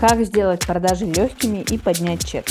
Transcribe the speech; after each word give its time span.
Как 0.00 0.20
сделать 0.20 0.66
продажи 0.66 1.06
легкими 1.06 1.64
и 1.70 1.78
поднять 1.78 2.22
чек? 2.22 2.44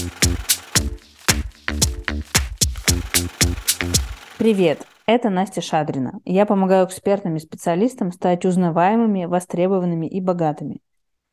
Привет, 4.40 4.82
это 5.06 5.30
Настя 5.30 5.62
Шадрина. 5.62 6.20
Я 6.26 6.48
помогаю 6.48 6.88
экспертным 6.88 7.36
и 7.36 7.40
специалистам 7.40 8.12
стать 8.12 8.46
узнаваемыми, 8.46 9.26
востребованными 9.26 10.08
и 10.08 10.22
богатыми. 10.22 10.80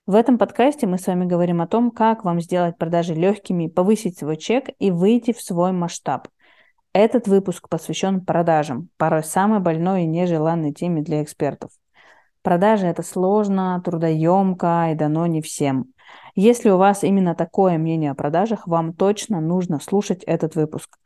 В 0.07 0.15
этом 0.15 0.37
подкасте 0.37 0.87
мы 0.87 0.99
с 0.99 1.07
вами 1.07 1.25
говорим 1.25 1.63
о 1.63 1.67
том, 1.67 1.91
как 1.91 2.25
вам 2.25 2.43
сделать 2.43 2.77
продажи 2.77 3.15
легкими, 3.15 3.69
повысить 3.69 4.19
свой 4.19 4.37
чек 4.37 4.69
и 4.79 4.91
выйти 4.91 5.33
в 5.33 5.41
свой 5.41 5.73
масштаб. 5.73 6.29
Этот 6.93 7.27
выпуск 7.27 7.71
посвящен 7.71 8.23
продажам, 8.23 8.91
порой 8.99 9.25
самой 9.25 9.61
больной 9.61 10.03
и 10.03 10.07
нежеланной 10.07 10.75
теме 10.75 11.01
для 11.01 11.23
экспертов. 11.23 11.71
Продажи– 12.43 12.87
это 12.89 13.03
сложно, 13.03 13.81
трудоемко 13.85 14.91
и 14.93 14.95
дано 14.95 15.27
не 15.27 15.41
всем. 15.41 15.92
Если 16.35 16.71
у 16.71 16.79
вас 16.79 17.05
именно 17.05 17.35
такое 17.35 17.77
мнение 17.77 18.11
о 18.11 18.15
продажах, 18.15 18.67
вам 18.67 18.95
точно 18.95 19.41
нужно 19.41 19.81
слушать 19.81 20.23
этот 20.25 20.55
выпуск. 20.55 20.97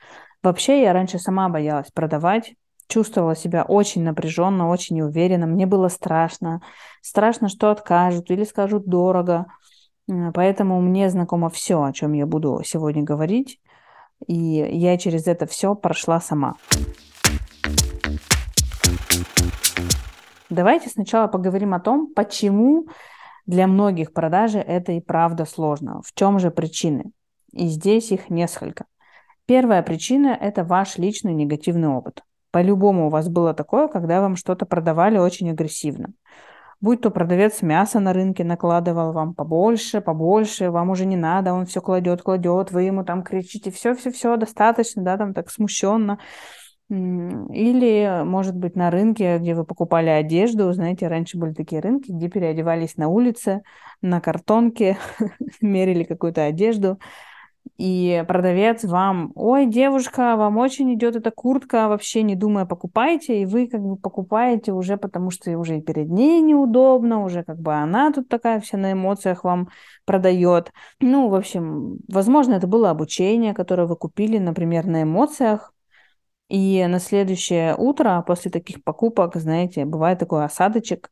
Вообще, 0.43 0.83
я 0.83 0.93
раньше 0.93 1.19
сама 1.19 1.49
боялась 1.49 1.91
продавать, 1.93 2.55
чувствовала 2.87 3.35
себя 3.35 3.65
очень 3.65 4.05
напряженно, 4.05 4.69
очень 4.69 4.97
неуверенно. 4.97 5.47
Мне 5.47 5.67
было 5.67 5.89
страшно. 5.89 6.61
Страшно, 7.03 7.49
что 7.49 7.71
откажут 7.71 8.31
или 8.31 8.45
скажут 8.45 8.87
дорого. 8.87 9.47
Поэтому 10.35 10.81
мне 10.81 11.11
знакомо 11.11 11.51
все, 11.51 11.83
о 11.83 11.93
чем 11.93 12.13
я 12.13 12.27
буду 12.27 12.63
сегодня 12.65 13.03
говорить. 13.03 13.61
И 14.29 14.35
я 14.35 14.97
через 14.97 15.27
это 15.27 15.47
все 15.47 15.75
прошла 15.75 16.21
сама. 16.21 16.55
Давайте 20.49 20.89
сначала 20.89 21.27
поговорим 21.27 21.75
о 21.75 21.81
том, 21.81 22.13
почему 22.15 22.87
для 23.47 23.67
многих 23.67 24.13
продажи 24.13 24.59
это 24.59 24.93
и 24.93 25.01
правда 25.01 25.45
сложно. 25.45 26.03
В 26.05 26.13
чем 26.15 26.39
же 26.39 26.51
причины? 26.51 27.13
И 27.53 27.69
здесь 27.69 28.13
их 28.13 28.29
несколько. 28.29 28.85
Первая 29.47 29.83
причина– 29.83 30.37
это 30.41 30.65
ваш 30.65 30.99
личный 30.99 31.33
негативный 31.33 31.89
опыт. 31.89 32.23
По-любому 32.51 33.07
у 33.07 33.11
вас 33.11 33.29
было 33.29 33.55
такое, 33.55 33.87
когда 33.89 34.21
вам 34.21 34.35
что-то 34.35 34.67
продавали 34.67 35.19
очень 35.19 35.51
агрессивно. 35.51 36.13
Будь 36.81 37.01
то 37.01 37.11
продавец 37.11 37.63
мяса 37.63 38.01
на 38.01 38.13
рынке 38.13 38.45
накладывал 38.45 39.13
вам 39.13 39.35
побольше, 39.35 40.01
побольше, 40.01 40.71
вам 40.71 40.91
уже 40.91 41.07
не 41.07 41.17
надо, 41.17 41.55
он 41.55 41.65
все 41.65 41.81
кладет, 41.81 42.23
кладет, 42.23 42.71
вы 42.71 42.83
ему 42.83 43.05
там 43.05 43.23
кричите, 43.23 43.71
все-все-все, 43.71 44.37
достаточно, 44.37 45.03
да, 45.03 45.17
там 45.17 45.33
так 45.33 45.51
смущенно. 45.51 46.19
Или, 46.89 48.23
может 48.25 48.55
быть, 48.55 48.77
на 48.77 48.91
рынке, 48.91 49.39
где 49.39 49.55
вы 49.55 49.65
покупали 49.65 50.09
одежду, 50.09 50.73
знаете, 50.73 51.09
раньше 51.09 51.37
были 51.37 51.53
такие 51.53 51.81
рынки, 51.81 52.13
где 52.13 52.29
переодевались 52.29 52.97
на 52.97 53.09
улице, 53.09 53.63
на 54.03 54.21
картонке, 54.21 54.97
мерили 55.61 56.05
какую-то 56.05 56.45
одежду, 56.45 56.99
и 57.79 58.25
продавец 58.27 58.85
вам, 58.85 59.33
ой, 59.35 59.67
девушка, 59.67 60.37
вам 60.37 60.57
очень 60.57 60.95
идет 60.95 61.17
эта 61.17 61.31
куртка, 61.31 61.89
вообще 61.89 62.23
не 62.23 62.35
думая 62.35 62.65
покупайте, 62.65 63.43
и 63.43 63.47
вы 63.47 63.67
как 63.67 63.83
бы 63.83 63.97
покупаете 63.97 64.73
уже, 64.73 64.97
потому 64.97 65.31
что 65.31 65.51
уже 65.59 65.79
и 65.79 65.83
перед 65.83 66.09
ней 66.09 66.41
неудобно, 66.41 67.23
уже 67.23 67.45
как 67.45 67.59
бы 67.59 67.75
она 67.75 68.13
тут 68.13 68.29
такая 68.29 68.61
вся 68.61 68.79
на 68.79 68.93
эмоциях 68.93 69.45
вам 69.45 69.69
продает. 70.07 70.73
Ну, 71.01 71.29
в 71.29 71.35
общем, 71.35 71.99
возможно, 72.09 72.55
это 72.55 72.67
было 72.67 72.91
обучение, 72.91 73.53
которое 73.53 73.87
вы 73.87 73.97
купили, 73.97 74.39
например, 74.39 74.87
на 74.87 75.03
эмоциях, 75.03 75.75
и 76.49 76.85
на 76.87 77.01
следующее 77.01 77.75
утро 77.77 78.23
после 78.27 78.51
таких 78.51 78.85
покупок, 78.85 79.37
знаете, 79.37 79.85
бывает 79.85 80.19
такой 80.19 80.45
осадочек 80.45 81.11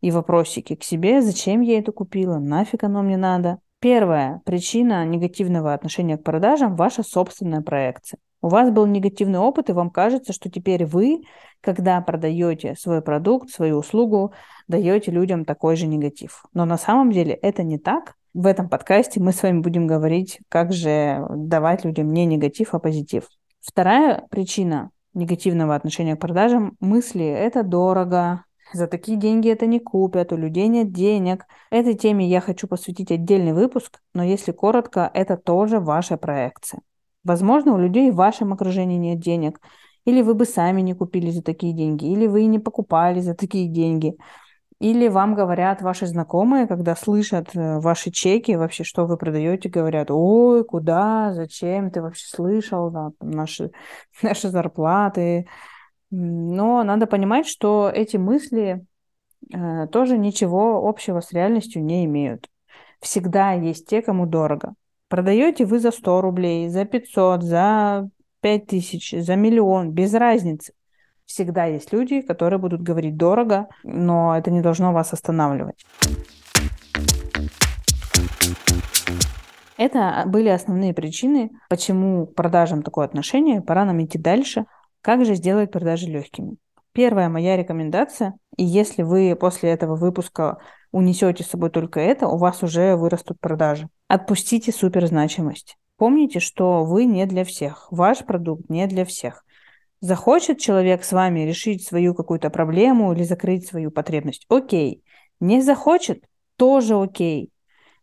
и 0.00 0.10
вопросики 0.10 0.74
к 0.74 0.82
себе, 0.82 1.22
зачем 1.22 1.60
я 1.60 1.78
это 1.78 1.92
купила, 1.92 2.38
нафиг 2.38 2.82
оно 2.84 3.02
мне 3.02 3.16
надо. 3.16 3.58
Первая 3.80 4.42
причина 4.44 5.04
негативного 5.04 5.74
отношения 5.74 6.16
к 6.16 6.24
продажам– 6.24 6.76
ваша 6.76 7.02
собственная 7.02 7.62
проекция. 7.62 8.18
У 8.40 8.48
вас 8.48 8.70
был 8.72 8.86
негативный 8.86 9.38
опыт, 9.38 9.70
и 9.70 9.72
вам 9.72 9.90
кажется, 9.90 10.32
что 10.32 10.50
теперь 10.50 10.84
вы, 10.84 11.22
когда 11.60 12.00
продаете 12.00 12.74
свой 12.74 13.00
продукт, 13.00 13.50
свою 13.50 13.78
услугу, 13.78 14.32
даете 14.66 15.12
людям 15.12 15.44
такой 15.44 15.76
же 15.76 15.86
негатив. 15.86 16.44
Но 16.52 16.64
на 16.64 16.76
самом 16.76 17.12
деле 17.12 17.34
это 17.34 17.62
не 17.62 17.78
так. 17.78 18.14
В 18.34 18.46
этом 18.46 18.68
подкасте 18.68 19.20
мы 19.20 19.32
с 19.32 19.42
вами 19.42 19.60
будем 19.60 19.86
говорить, 19.86 20.40
как 20.48 20.72
же 20.72 21.24
давать 21.30 21.84
людям 21.84 22.12
не 22.12 22.26
негатив, 22.26 22.74
а 22.74 22.80
позитив. 22.80 23.28
Вторая 23.62 24.26
причина 24.30 24.90
негативного 25.14 25.74
отношения 25.74 26.16
к 26.16 26.20
продажам– 26.20 26.76
мысли– 26.80 27.24
это 27.26 27.62
дорого, 27.62 28.44
за 28.72 28.86
такие 28.86 29.18
деньги 29.18 29.50
это 29.50 29.66
не 29.66 29.78
купят, 29.78 30.32
у 30.32 30.36
людей 30.36 30.66
нет 30.68 30.92
денег. 30.92 31.44
Этой 31.70 31.94
теме 31.94 32.26
я 32.26 32.40
хочу 32.40 32.66
посвятить 32.66 33.12
отдельный 33.12 33.52
выпуск, 33.52 34.00
но 34.14 34.24
если 34.24 34.52
коротко, 34.52 35.10
это 35.12 35.36
тоже 35.36 35.78
ваша 35.78 36.16
проекция. 36.16 36.80
Возможно, 37.22 37.74
у 37.74 37.78
людей 37.78 38.10
в 38.10 38.16
вашем 38.16 38.52
окружении 38.52 38.96
нет 38.96 39.20
денег, 39.20 39.60
или 40.06 40.22
вы 40.22 40.34
бы 40.34 40.46
сами 40.46 40.80
не 40.80 40.94
купили 40.94 41.30
за 41.30 41.42
такие 41.42 41.74
деньги, 41.74 42.06
или 42.06 42.26
вы 42.26 42.46
не 42.46 42.58
покупали 42.58 43.20
за 43.20 43.34
такие 43.34 43.68
деньги. 43.68 44.16
Или 44.82 45.06
вам 45.06 45.36
говорят 45.36 45.80
ваши 45.80 46.06
знакомые, 46.06 46.66
когда 46.66 46.96
слышат 46.96 47.54
э, 47.54 47.78
ваши 47.78 48.10
чеки, 48.10 48.56
вообще, 48.56 48.82
что 48.82 49.06
вы 49.06 49.16
продаете, 49.16 49.68
говорят, 49.68 50.10
ой, 50.10 50.64
куда, 50.64 51.32
зачем, 51.34 51.92
ты 51.92 52.02
вообще 52.02 52.26
слышал 52.26 52.90
да, 52.90 53.12
наши, 53.20 53.70
наши 54.22 54.48
зарплаты, 54.48 55.46
но 56.10 56.82
надо 56.82 57.06
понимать, 57.06 57.46
что 57.46 57.92
эти 57.94 58.16
мысли 58.16 58.84
э, 59.54 59.86
тоже 59.86 60.18
ничего 60.18 60.88
общего 60.88 61.20
с 61.20 61.30
реальностью 61.32 61.84
не 61.84 62.04
имеют. 62.04 62.50
Всегда 63.00 63.52
есть 63.52 63.86
те, 63.86 64.02
кому 64.02 64.26
дорого. 64.26 64.74
Продаете 65.06 65.64
вы 65.64 65.78
за 65.78 65.92
100 65.92 66.20
рублей, 66.22 66.68
за 66.68 66.86
500, 66.86 67.44
за 67.44 68.08
5000, 68.40 69.22
за 69.22 69.36
миллион, 69.36 69.92
без 69.92 70.12
разницы. 70.12 70.72
Всегда 71.32 71.64
есть 71.64 71.94
люди, 71.94 72.20
которые 72.20 72.58
будут 72.58 72.82
говорить 72.82 73.16
дорого, 73.16 73.68
но 73.84 74.36
это 74.36 74.50
не 74.50 74.60
должно 74.60 74.92
вас 74.92 75.14
останавливать. 75.14 75.86
Это 79.78 80.24
были 80.26 80.50
основные 80.50 80.92
причины, 80.92 81.50
почему 81.70 82.26
к 82.26 82.34
продажам 82.34 82.82
такое 82.82 83.06
отношение. 83.06 83.62
Пора 83.62 83.86
нам 83.86 84.04
идти 84.04 84.18
дальше. 84.18 84.66
Как 85.00 85.24
же 85.24 85.34
сделать 85.34 85.72
продажи 85.72 86.06
легкими? 86.06 86.58
Первая 86.92 87.30
моя 87.30 87.56
рекомендация, 87.56 88.34
и 88.58 88.64
если 88.64 89.02
вы 89.02 89.34
после 89.34 89.70
этого 89.70 89.96
выпуска 89.96 90.58
унесете 90.90 91.44
с 91.44 91.48
собой 91.48 91.70
только 91.70 91.98
это, 91.98 92.28
у 92.28 92.36
вас 92.36 92.62
уже 92.62 92.94
вырастут 92.94 93.40
продажи. 93.40 93.88
Отпустите 94.06 94.70
суперзначимость. 94.70 95.78
Помните, 95.96 96.40
что 96.40 96.84
вы 96.84 97.06
не 97.06 97.24
для 97.24 97.44
всех, 97.44 97.88
ваш 97.90 98.18
продукт 98.26 98.68
не 98.68 98.86
для 98.86 99.06
всех. 99.06 99.46
Захочет 100.02 100.58
человек 100.58 101.04
с 101.04 101.12
вами 101.12 101.46
решить 101.46 101.86
свою 101.86 102.12
какую-то 102.12 102.50
проблему 102.50 103.12
или 103.12 103.22
закрыть 103.22 103.68
свою 103.68 103.92
потребность? 103.92 104.46
Окей. 104.48 105.04
Не 105.38 105.62
захочет? 105.62 106.24
Тоже 106.56 107.00
окей. 107.00 107.52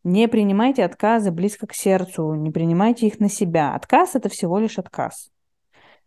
Не 0.06 0.30
принимайте 0.30 0.86
отказы 0.86 1.30
близко 1.30 1.68
к 1.68 1.74
сердцу, 1.74 2.36
не 2.36 2.52
принимайте 2.52 3.06
их 3.06 3.20
на 3.20 3.30
себя. 3.30 3.76
Отказ– 3.76 4.12
это 4.16 4.30
всего 4.30 4.60
лишь 4.60 4.80
отказ. 4.80 5.30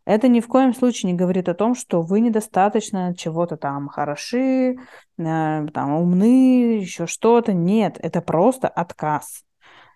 Это 0.06 0.28
ни 0.28 0.40
в 0.40 0.48
коем 0.48 0.74
случае 0.74 1.12
не 1.12 1.18
говорит 1.18 1.50
о 1.50 1.54
том, 1.54 1.74
что 1.74 2.00
вы 2.00 2.20
недостаточно 2.20 3.14
чего-то 3.14 3.58
там 3.58 3.88
хороши, 3.88 4.76
э, 5.18 5.66
там 5.74 5.92
умны, 5.92 6.78
еще 6.80 7.06
что-то. 7.06 7.52
Нет, 7.52 7.98
это 8.00 8.22
просто 8.22 8.66
отказ. 8.66 9.44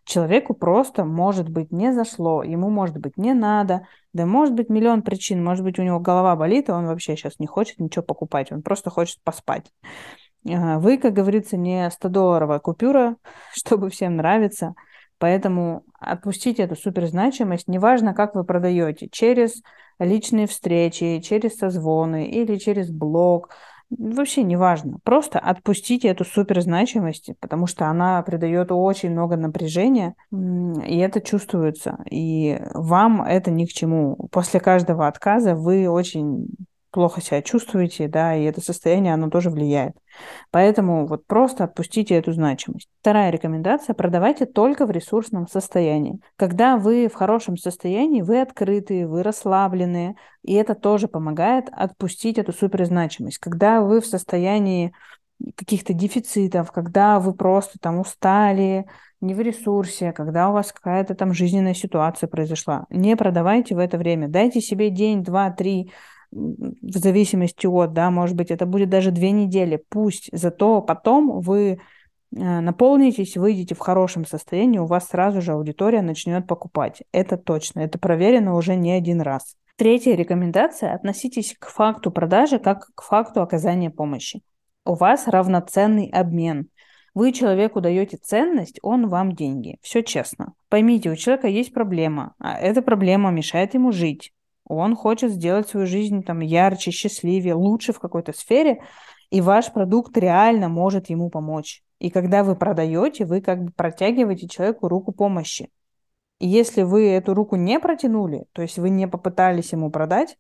Человеку 0.07 0.55
просто, 0.55 1.05
может 1.05 1.49
быть, 1.49 1.73
не 1.73 1.93
зашло, 1.93 2.45
ему, 2.45 2.71
может 2.71 2.97
быть, 2.97 3.17
не 3.17 3.35
надо, 3.35 3.89
да 4.13 4.25
может 4.25 4.55
быть 4.55 4.69
миллион 4.69 5.03
причин, 5.03 5.43
может 5.43 5.65
быть, 5.65 5.81
у 5.81 5.83
него 5.83 5.99
голова 5.99 6.37
болит, 6.37 6.69
и 6.69 6.73
он 6.73 6.87
вообще 6.87 7.17
сейчас 7.17 7.41
не 7.41 7.49
хочет 7.49 7.81
ничего 7.81 8.05
покупать, 8.05 8.53
он 8.53 8.63
просто 8.63 8.89
хочет 8.89 9.19
поспать. 9.25 9.73
Э, 10.49 10.79
вы, 10.79 10.99
как 10.99 11.13
говорится, 11.13 11.57
не 11.57 11.89
100-долларовая 11.89 12.61
купюра, 12.61 13.17
чтобы 13.53 13.91
всем 13.91 14.15
нравиться, 14.15 14.75
поэтому 15.19 15.83
отпустите 15.99 16.63
эту 16.63 16.77
суперзначимость, 16.77 17.67
неважно, 17.67 18.15
как 18.15 18.37
вы 18.37 18.45
продаете, 18.45 19.09
через 19.11 19.61
личные 19.99 20.47
встречи, 20.47 21.19
через 21.19 21.57
созвоны 21.57 22.29
или 22.29 22.59
через 22.59 22.93
блог. 22.93 23.51
Вообще 23.91 24.43
не 24.43 24.57
важно. 24.57 24.99
Просто 25.05 25.39
отпустите 25.39 26.09
эту 26.09 26.25
суперзначимость, 26.25 27.31
потому 27.41 27.67
что 27.67 27.87
она 27.87 28.21
придает 28.23 28.73
очень 28.73 29.11
много 29.11 29.37
напряжения, 29.37 30.15
и 30.33 30.99
это 30.99 31.21
чувствуется. 31.21 31.99
И 32.11 32.61
вам 32.75 33.23
это 33.23 33.51
ни 33.51 33.65
к 33.65 33.69
чему. 33.69 34.29
После 34.33 34.59
каждого 34.59 35.07
отказа 35.07 35.55
вы 35.55 35.89
очень 35.89 36.49
плохо 36.97 37.21
себя 37.21 37.43
чувствуете, 37.43 38.09
да, 38.09 38.35
и 38.35 38.45
это 38.45 38.63
состояние, 38.63 39.13
оно 39.13 39.29
тоже 39.29 39.51
влияет. 39.51 39.95
Поэтому 40.51 41.07
вот 41.07 41.27
просто 41.27 41.65
отпустите 41.65 42.15
эту 42.15 42.33
значимость. 42.33 42.89
Вторая 43.03 43.31
рекомендация– 43.31 43.93
продавайте 43.95 44.47
только 44.47 44.87
в 44.87 44.91
ресурсном 44.91 45.47
состоянии. 45.47 46.19
Когда 46.37 46.79
вы 46.79 47.09
в 47.09 47.15
хорошем 47.15 47.59
состоянии, 47.59 48.23
вы 48.23 48.41
открытые, 48.41 49.07
вы 49.07 49.23
расслабленные, 49.23 50.15
и 50.43 50.55
это 50.55 50.75
тоже 50.75 51.07
помогает 51.07 51.67
отпустить 51.71 52.39
эту 52.39 52.55
суперзначимость. 52.55 53.37
Когда 53.37 53.83
вы 53.83 54.01
в 54.01 54.07
состоянии 54.07 54.95
каких-то 55.55 55.93
дефицитов, 55.93 56.73
когда 56.73 57.21
вы 57.21 57.35
просто 57.35 57.79
там 57.79 57.99
устали, 57.99 58.87
не 59.21 59.35
в 59.35 59.41
ресурсе, 59.41 60.13
когда 60.13 60.49
у 60.49 60.55
вас 60.55 60.73
какая-то 60.73 61.15
там 61.15 61.35
жизненная 61.35 61.75
ситуация 61.75 62.27
произошла. 62.27 62.87
Не 62.89 63.17
продавайте 63.17 63.75
в 63.75 63.79
это 63.81 63.99
время. 63.99 64.29
Дайте 64.29 64.63
себе 64.63 64.89
день, 64.89 65.23
два, 65.23 65.51
три, 65.51 65.93
в 66.37 66.99
зависимости 66.99 67.67
от, 67.67 67.93
да, 67.93 68.11
может 68.11 68.37
быть, 68.37 68.51
это 68.51 68.67
будет 68.67 68.91
даже 68.91 69.11
две 69.11 69.31
недели. 69.31 69.83
Пусть, 69.89 70.29
зато 70.33 70.83
потом 70.83 71.41
вы 71.41 71.61
э, 71.61 71.77
наполнитесь, 72.61 73.37
выйдете 73.37 73.75
в 73.75 73.79
хорошем 73.79 74.27
состоянии, 74.27 74.79
у 74.79 74.87
вас 74.87 75.09
сразу 75.09 75.41
же 75.41 75.53
аудитория 75.53 76.03
начнет 76.03 76.47
покупать. 76.47 77.03
Это 77.13 77.37
точно, 77.37 77.81
это 77.81 77.99
проверено 77.99 78.55
уже 78.55 78.77
не 78.77 78.93
один 78.93 79.21
раз. 79.21 79.57
Третья 79.77 80.15
рекомендация– 80.15 80.93
относитесь 80.95 81.55
к 81.59 81.69
факту 81.69 82.11
продажи 82.11 82.59
как 82.59 82.89
к 82.95 83.03
факту 83.03 83.43
оказания 83.43 83.91
помощи. 83.91 84.43
У 84.85 84.95
вас 84.95 85.27
равноценный 85.27 86.09
обмен. 86.11 86.69
Вы 87.15 87.33
человеку 87.33 87.81
даете 87.81 88.19
ценность, 88.19 88.79
он 88.83 89.09
вам 89.09 89.33
деньги. 89.33 89.79
Все 89.81 90.03
честно. 90.03 90.53
Поймите, 90.69 91.11
у 91.11 91.17
человека 91.17 91.49
есть 91.49 91.73
проблема, 91.73 92.35
а 92.39 92.59
эта 92.59 92.83
проблема 92.83 93.31
мешает 93.31 93.73
ему 93.73 93.91
жить. 93.91 94.33
Он 94.67 94.97
хочет 94.97 95.31
сделать 95.31 95.69
свою 95.69 95.87
жизнь 95.87 96.23
там 96.23 96.41
ярче, 96.41 96.91
счастливее, 96.91 97.55
лучше 97.55 97.93
в 97.93 98.01
какой-то 98.01 98.33
сфере, 98.33 98.83
и 99.31 99.41
ваш 99.41 99.73
продукт 99.73 100.17
реально 100.17 100.69
может 100.69 101.09
ему 101.09 101.31
помочь. 101.31 101.83
И 101.99 102.11
когда 102.11 102.45
вы 102.45 102.57
продаете, 102.57 103.25
вы 103.25 103.41
как 103.41 103.63
бы 103.63 103.73
протягиваете 103.73 104.49
человеку 104.49 104.89
руку 104.89 105.13
помощи. 105.13 105.71
И 106.39 106.47
если 106.47 106.83
вы 106.83 107.09
эту 107.09 107.33
руку 107.33 107.57
не 107.57 107.81
протянули, 107.81 108.45
то 108.53 108.63
есть 108.63 108.79
вы 108.79 108.91
не 108.91 109.09
попытались 109.09 109.73
ему 109.73 109.91
продать, 109.91 110.37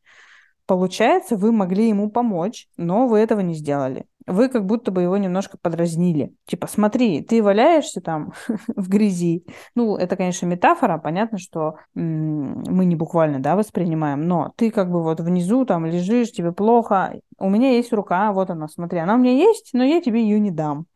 получается, 0.66 1.36
вы 1.36 1.52
могли 1.52 1.88
ему 1.88 2.10
помочь, 2.10 2.68
но 2.76 3.06
вы 3.06 3.20
этого 3.20 3.40
не 3.40 3.54
сделали 3.54 4.06
вы 4.26 4.48
как 4.48 4.66
будто 4.66 4.90
бы 4.90 5.02
его 5.02 5.16
немножко 5.16 5.56
подразнили. 5.60 6.34
Типа, 6.46 6.66
смотри, 6.66 7.22
ты 7.22 7.42
валяешься 7.42 8.00
там 8.00 8.32
в 8.76 8.88
грязи. 8.88 9.44
Ну, 9.74 9.96
это, 9.96 10.16
конечно, 10.16 10.46
метафора. 10.46 10.98
Понятно, 10.98 11.38
что 11.38 11.76
мы 11.94 12.84
не 12.84 12.96
буквально, 12.96 13.40
да, 13.40 13.56
воспринимаем. 13.56 14.26
Но 14.26 14.52
ты 14.56 14.70
как 14.70 14.90
бы 14.90 15.02
вот 15.02 15.20
внизу 15.20 15.64
там 15.64 15.86
лежишь, 15.86 16.32
тебе 16.32 16.52
плохо. 16.52 17.20
У 17.38 17.48
меня 17.48 17.72
есть 17.72 17.92
рука, 17.92 18.32
вот 18.32 18.50
она, 18.50 18.68
смотри. 18.68 18.98
Она 18.98 19.14
у 19.14 19.18
меня 19.18 19.32
есть, 19.32 19.70
но 19.72 19.84
я 19.84 20.00
тебе 20.00 20.22
ее 20.22 20.40
не 20.40 20.50
дам. 20.50 20.86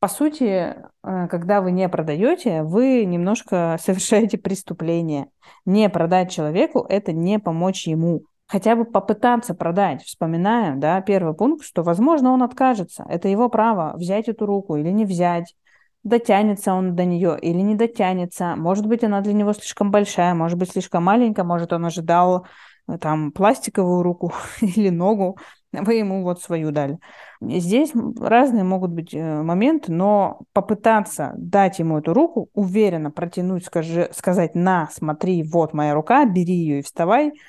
По 0.00 0.06
сути, 0.06 0.44
э, 0.44 0.74
когда 1.02 1.60
вы 1.60 1.72
не 1.72 1.88
продаете, 1.88 2.62
вы 2.62 3.04
немножко 3.04 3.76
совершаете 3.82 4.38
преступление. 4.38 5.28
Не 5.64 5.88
продать 5.88 6.30
человеку– 6.30 6.84
это 6.88 7.12
не 7.12 7.38
помочь 7.38 7.86
ему 7.86 8.22
хотя 8.48 8.74
бы 8.74 8.84
попытаться 8.84 9.54
продать. 9.54 10.02
Вспоминаем, 10.02 10.80
да, 10.80 11.00
первый 11.02 11.34
пункт, 11.34 11.64
что, 11.64 11.82
возможно, 11.82 12.32
он 12.32 12.42
откажется. 12.42 13.04
Это 13.08 13.28
его 13.28 13.48
право 13.48 13.92
взять 13.96 14.28
эту 14.28 14.46
руку 14.46 14.76
или 14.76 14.88
не 14.88 15.04
взять. 15.04 15.54
Дотянется 16.02 16.72
он 16.72 16.96
до 16.96 17.04
нее 17.04 17.38
или 17.40 17.58
не 17.58 17.74
дотянется. 17.74 18.56
Может 18.56 18.86
быть, 18.86 19.04
она 19.04 19.20
для 19.20 19.34
него 19.34 19.52
слишком 19.52 19.90
большая, 19.90 20.34
может 20.34 20.58
быть, 20.58 20.70
слишком 20.70 21.04
маленькая, 21.04 21.44
может, 21.44 21.72
он 21.72 21.84
ожидал 21.84 22.46
э, 22.88 22.96
там 22.98 23.32
пластиковую 23.32 24.02
руку 24.02 24.32
или 24.62 24.88
ногу, 24.88 25.36
вы 25.70 25.94
ему 25.94 26.22
вот 26.22 26.40
свою 26.40 26.70
дали. 26.70 26.98
Здесь 27.42 27.92
разные 28.18 28.64
могут 28.64 28.92
быть 28.92 29.12
э, 29.12 29.42
моменты, 29.42 29.92
но 29.92 30.40
попытаться 30.54 31.34
дать 31.36 31.80
ему 31.80 31.98
эту 31.98 32.14
руку, 32.14 32.48
уверенно 32.54 33.10
протянуть, 33.10 33.66
скажи, 33.66 34.08
сказать, 34.14 34.54
на, 34.54 34.88
смотри, 34.90 35.42
вот 35.42 35.74
моя 35.74 35.92
рука, 35.92 36.24
бери 36.24 36.54
ее 36.54 36.78
и 36.78 36.82
вставай– 36.82 37.32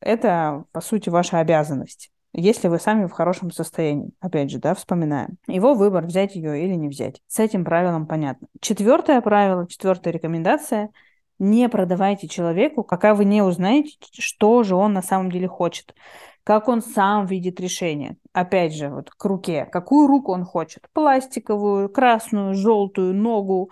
это, 0.00 0.64
по 0.72 0.80
сути, 0.80 1.08
ваша 1.08 1.40
обязанность. 1.40 2.10
Если 2.32 2.68
вы 2.68 2.78
сами 2.78 3.06
в 3.06 3.12
хорошем 3.12 3.50
состоянии, 3.50 4.10
опять 4.20 4.50
же, 4.50 4.58
да, 4.58 4.74
вспоминаем. 4.74 5.38
Его 5.46 5.74
выбор, 5.74 6.04
взять 6.04 6.36
ее 6.36 6.62
или 6.62 6.74
не 6.74 6.88
взять. 6.88 7.20
С 7.26 7.38
этим 7.38 7.64
правилом 7.64 8.06
понятно. 8.06 8.48
Четвертое 8.60 9.20
правило, 9.20 9.66
четвертая 9.66 10.12
рекомендация– 10.12 10.90
не 11.38 11.68
продавайте 11.68 12.28
человеку, 12.28 12.82
пока 12.82 13.14
вы 13.14 13.24
не 13.24 13.42
узнаете, 13.42 13.92
что 14.18 14.62
же 14.64 14.74
он 14.74 14.92
на 14.92 15.02
самом 15.02 15.30
деле 15.30 15.46
хочет, 15.46 15.94
как 16.42 16.68
он 16.68 16.82
сам 16.82 17.26
видит 17.26 17.60
решение. 17.60 18.16
Опять 18.32 18.74
же, 18.74 18.88
вот 18.88 19.10
к 19.10 19.24
руке. 19.24 19.64
Какую 19.66 20.08
руку 20.08 20.32
он 20.32 20.44
хочет? 20.44 20.88
Пластиковую, 20.92 21.90
красную, 21.90 22.54
желтую, 22.54 23.14
ногу, 23.14 23.70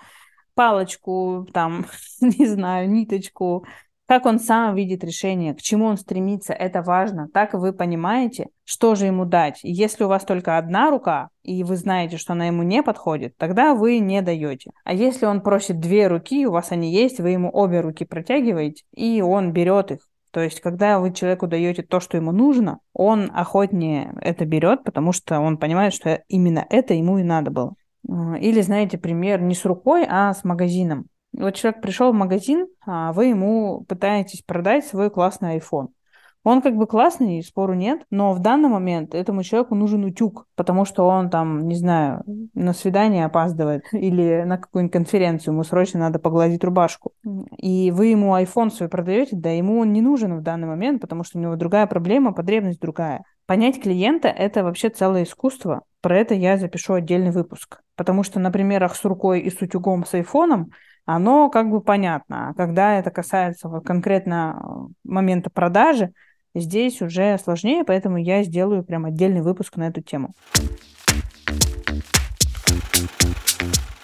палочку, 0.54 1.46
там, 1.52 1.86
не 2.20 2.46
знаю, 2.46 2.88
ниточку, 2.88 3.66
как 4.06 4.24
он 4.24 4.38
сам 4.38 4.74
видит 4.74 5.02
решение, 5.02 5.54
к 5.54 5.60
чему 5.60 5.86
он 5.86 5.96
стремится, 5.96 6.52
это 6.52 6.82
важно. 6.82 7.28
Так 7.32 7.54
вы 7.54 7.72
понимаете, 7.72 8.48
что 8.64 8.94
же 8.94 9.06
ему 9.06 9.24
дать. 9.24 9.60
Если 9.62 10.04
у 10.04 10.08
вас 10.08 10.24
только 10.24 10.58
одна 10.58 10.90
рука, 10.90 11.28
и 11.42 11.64
вы 11.64 11.76
знаете, 11.76 12.16
что 12.16 12.32
она 12.32 12.46
ему 12.46 12.62
не 12.62 12.82
подходит, 12.82 13.36
тогда 13.36 13.74
вы 13.74 13.98
не 13.98 14.22
даете. 14.22 14.70
А 14.84 14.94
если 14.94 15.26
он 15.26 15.40
просит 15.40 15.80
две 15.80 16.06
руки, 16.06 16.46
у 16.46 16.52
вас 16.52 16.70
они 16.70 16.92
есть, 16.92 17.18
вы 17.20 17.30
ему 17.30 17.50
обе 17.52 17.80
руки 17.80 18.04
протягиваете, 18.04 18.84
и 18.94 19.20
он 19.22 19.52
берет 19.52 19.90
их. 19.90 19.98
То 20.30 20.40
есть, 20.40 20.60
когда 20.60 20.98
вы 20.98 21.12
человеку 21.12 21.46
даете 21.46 21.82
то, 21.82 21.98
что 21.98 22.18
ему 22.18 22.30
нужно, 22.30 22.80
он 22.92 23.30
охотнее 23.34 24.14
это 24.20 24.44
берет, 24.44 24.84
потому 24.84 25.12
что 25.12 25.40
он 25.40 25.56
понимает, 25.56 25.94
что 25.94 26.22
именно 26.28 26.66
это 26.68 26.94
ему 26.94 27.18
и 27.18 27.22
надо 27.22 27.50
было. 27.50 27.74
Или, 28.38 28.60
знаете, 28.60 28.98
пример 28.98 29.40
не 29.40 29.54
с 29.54 29.64
рукой, 29.64 30.06
а 30.08 30.32
с 30.32 30.44
магазином. 30.44 31.06
Вот 31.38 31.54
человек 31.54 31.82
пришел 31.82 32.12
в 32.12 32.16
магазин, 32.16 32.66
а 32.86 33.12
вы 33.12 33.26
ему 33.26 33.84
пытаетесь 33.88 34.42
продать 34.42 34.86
свой 34.86 35.10
классный 35.10 35.58
iPhone. 35.58 35.88
Он 36.46 36.62
как 36.62 36.76
бы 36.76 36.86
классный, 36.86 37.42
спору 37.42 37.74
нет, 37.74 38.02
но 38.08 38.32
в 38.32 38.38
данный 38.38 38.68
момент 38.68 39.16
этому 39.16 39.42
человеку 39.42 39.74
нужен 39.74 40.04
утюг, 40.04 40.46
потому 40.54 40.84
что 40.84 41.04
он 41.04 41.28
там, 41.28 41.66
не 41.66 41.74
знаю, 41.74 42.22
на 42.54 42.72
свидание 42.72 43.24
опаздывает 43.24 43.82
или 43.90 44.44
на 44.46 44.56
какую-нибудь 44.56 44.92
конференцию, 44.92 45.54
ему 45.54 45.64
срочно 45.64 45.98
надо 45.98 46.20
погладить 46.20 46.62
рубашку. 46.62 47.10
И 47.58 47.90
вы 47.90 48.06
ему 48.06 48.36
iPhone 48.36 48.70
свой 48.70 48.88
продаете, 48.88 49.34
да 49.34 49.50
ему 49.50 49.80
он 49.80 49.92
не 49.92 50.00
нужен 50.00 50.38
в 50.38 50.42
данный 50.42 50.68
момент, 50.68 51.00
потому 51.00 51.24
что 51.24 51.36
у 51.36 51.42
него 51.42 51.56
другая 51.56 51.88
проблема, 51.88 52.32
потребность 52.32 52.80
другая. 52.80 53.24
Понять 53.46 53.82
клиента– 53.82 54.28
это 54.28 54.62
вообще 54.62 54.88
целое 54.88 55.24
искусство. 55.24 55.82
Про 56.00 56.18
это 56.18 56.34
я 56.34 56.58
запишу 56.58 56.94
отдельный 56.94 57.32
выпуск. 57.32 57.80
Потому 57.96 58.22
что 58.22 58.38
на 58.38 58.52
примерах 58.52 58.94
с 58.94 59.04
рукой 59.04 59.40
и 59.40 59.50
с 59.50 59.60
утюгом 59.60 60.06
с 60.06 60.14
айфоном 60.14 60.70
оно 61.06 61.48
как 61.48 61.70
бы 61.70 61.80
понятно. 61.80 62.50
А 62.50 62.54
когда 62.54 62.98
это 62.98 63.10
касается 63.10 63.68
вот 63.68 63.86
конкретно 63.86 64.60
э, 64.60 64.92
момента 65.04 65.50
продажи, 65.50 66.12
здесь 66.54 67.00
уже 67.00 67.38
сложнее, 67.38 67.84
поэтому 67.84 68.16
я 68.18 68.42
сделаю 68.42 68.84
прям 68.84 69.06
отдельный 69.06 69.40
выпуск 69.40 69.76
на 69.76 69.88
эту 69.88 70.02
тему. 70.02 70.34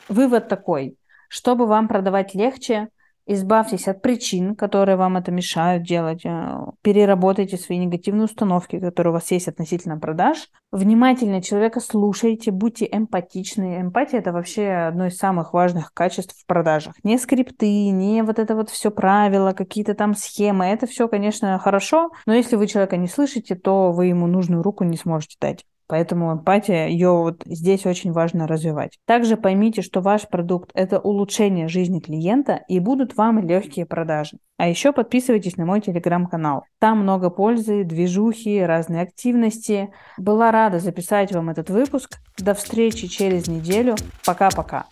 Вывод 0.08 0.48
такой. 0.48 0.96
Чтобы 1.28 1.66
вам 1.66 1.88
продавать 1.88 2.34
легче, 2.34 2.88
Избавьтесь 3.26 3.86
от 3.86 4.02
причин, 4.02 4.56
которые 4.56 4.96
вам 4.96 5.16
это 5.16 5.30
мешают 5.30 5.84
делать. 5.84 6.24
Э, 6.24 6.58
переработайте 6.82 7.56
свои 7.56 7.78
негативные 7.78 8.24
установки, 8.24 8.80
которые 8.80 9.12
у 9.12 9.14
вас 9.14 9.30
есть 9.30 9.48
относительно 9.48 9.98
продаж. 9.98 10.48
Внимательно 10.72 11.40
человека 11.40 11.80
слушайте, 11.80 12.50
будьте 12.50 12.88
эмпатичны. 12.90 13.80
Эмпатия– 13.80 14.18
это 14.20 14.32
вообще 14.32 14.68
одно 14.88 15.06
из 15.06 15.16
самых 15.16 15.52
важных 15.52 15.92
качеств 15.94 16.34
в 16.36 16.46
продажах. 16.46 16.94
Не 17.04 17.18
скрипты, 17.18 17.90
не 17.90 18.22
вот 18.22 18.38
это 18.38 18.56
вот 18.56 18.70
все 18.70 18.90
правила, 18.90 19.52
какие-то 19.52 19.94
там 19.94 20.14
схемы. 20.14 20.64
Это 20.66 20.86
все, 20.86 21.06
конечно, 21.08 21.58
хорошо, 21.58 22.10
но 22.26 22.34
если 22.34 22.56
вы 22.56 22.66
человека 22.66 22.96
не 22.96 23.08
слышите, 23.08 23.54
то 23.54 23.92
вы 23.92 24.06
ему 24.06 24.26
нужную 24.26 24.62
руку 24.62 24.82
не 24.82 24.96
сможете 24.96 25.36
дать. 25.40 25.64
Поэтому 25.86 26.32
эмпатия, 26.32 26.86
ее 26.86 27.10
вот 27.10 27.42
здесь 27.44 27.86
очень 27.86 28.12
важно 28.12 28.46
развивать. 28.46 28.98
Также 29.06 29.36
поймите, 29.36 29.82
что 29.82 30.00
ваш 30.00 30.28
продукт– 30.28 30.70
это 30.74 30.98
улучшение 30.98 31.68
жизни 31.68 32.00
клиента 32.00 32.60
и 32.68 32.78
будут 32.78 33.16
вам 33.16 33.46
легкие 33.46 33.86
продажи. 33.86 34.38
А 34.58 34.68
еще 34.68 34.92
подписывайтесь 34.92 35.56
на 35.56 35.66
мой 35.66 35.80
телеграм-канал. 35.80 36.64
Там 36.78 37.00
много 37.00 37.30
пользы, 37.30 37.84
движухи, 37.84 38.60
разные 38.60 39.02
активности. 39.02 39.90
Была 40.18 40.52
рада 40.52 40.78
записать 40.78 41.32
вам 41.32 41.50
этот 41.50 41.68
выпуск. 41.68 42.18
До 42.38 42.54
встречи 42.54 43.08
через 43.08 43.48
неделю. 43.48 43.96
Пока-пока. 44.24 44.86